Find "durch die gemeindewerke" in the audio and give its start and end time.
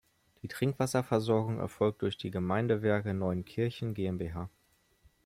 2.01-3.13